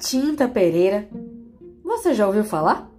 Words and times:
Matinta 0.00 0.48
Pereira. 0.48 1.06
Você 1.84 2.14
já 2.14 2.26
ouviu 2.26 2.42
falar? 2.42 2.90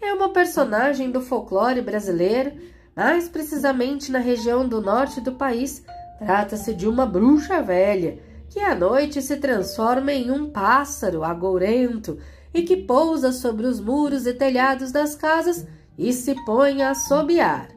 É 0.00 0.14
uma 0.14 0.32
personagem 0.32 1.10
do 1.10 1.20
folclore 1.20 1.82
brasileiro, 1.82 2.52
mais 2.94 3.28
precisamente 3.28 4.12
na 4.12 4.20
região 4.20 4.66
do 4.66 4.80
norte 4.80 5.20
do 5.20 5.32
país. 5.32 5.82
Trata-se 6.20 6.72
de 6.72 6.86
uma 6.86 7.04
bruxa 7.04 7.60
velha 7.60 8.20
que 8.48 8.60
à 8.60 8.76
noite 8.76 9.20
se 9.20 9.38
transforma 9.38 10.12
em 10.12 10.30
um 10.30 10.48
pássaro 10.48 11.24
agourento 11.24 12.16
e 12.54 12.62
que 12.62 12.76
pousa 12.76 13.32
sobre 13.32 13.66
os 13.66 13.80
muros 13.80 14.24
e 14.24 14.32
telhados 14.32 14.92
das 14.92 15.16
casas 15.16 15.66
e 15.98 16.12
se 16.12 16.32
põe 16.44 16.80
a 16.80 16.90
assobiar. 16.90 17.70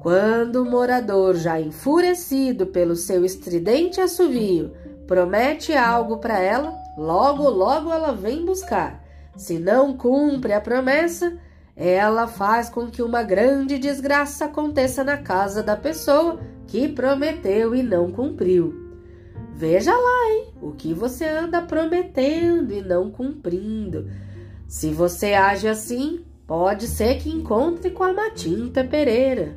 Quando 0.00 0.62
o 0.62 0.70
morador, 0.70 1.34
já 1.34 1.60
enfurecido 1.60 2.68
pelo 2.68 2.94
seu 2.94 3.24
estridente 3.24 4.00
assovio, 4.00 4.70
promete 5.08 5.72
algo 5.72 6.18
para 6.18 6.38
ela, 6.38 6.83
logo, 6.96 7.48
logo 7.48 7.92
ela 7.92 8.12
vem 8.12 8.44
buscar. 8.44 9.02
Se 9.36 9.58
não 9.58 9.96
cumpre 9.96 10.52
a 10.52 10.60
promessa, 10.60 11.36
ela 11.76 12.26
faz 12.26 12.68
com 12.68 12.88
que 12.88 13.02
uma 13.02 13.22
grande 13.22 13.78
desgraça 13.78 14.44
aconteça 14.44 15.02
na 15.02 15.16
casa 15.16 15.62
da 15.62 15.76
pessoa 15.76 16.40
que 16.66 16.88
prometeu 16.88 17.74
e 17.74 17.82
não 17.82 18.12
cumpriu. 18.12 18.84
Veja 19.56 19.92
lá, 19.92 20.30
hein, 20.30 20.48
o 20.60 20.72
que 20.72 20.92
você 20.92 21.24
anda 21.24 21.62
prometendo 21.62 22.72
e 22.72 22.80
não 22.80 23.10
cumprindo. 23.10 24.10
Se 24.66 24.90
você 24.90 25.34
age 25.34 25.68
assim, 25.68 26.24
pode 26.46 26.88
ser 26.88 27.18
que 27.18 27.30
encontre 27.30 27.90
com 27.90 28.02
a 28.02 28.12
Matinta 28.12 28.82
Pereira. 28.84 29.56